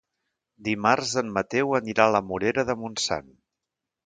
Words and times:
Dimarts 0.67 1.11
en 1.23 1.29
Mateu 1.35 1.75
anirà 1.81 2.09
a 2.09 2.15
la 2.17 2.23
Morera 2.31 2.67
de 2.71 2.79
Montsant. 2.81 3.31